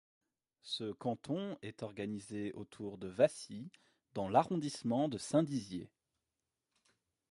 [0.63, 3.69] Ce canton est organisé autour de Wassy
[4.15, 5.91] dans l'arrondissement de Saint-Dizier.